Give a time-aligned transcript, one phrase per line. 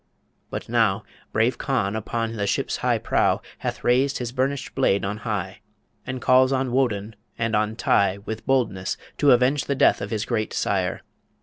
[0.49, 5.17] But now Brave Conn upon the ship's high prow Hath raised his burnished blade on
[5.17, 5.59] high,
[6.07, 10.25] And calls on Woden and on Tigh With boldness, to avenge the death Of his
[10.25, 11.03] great sire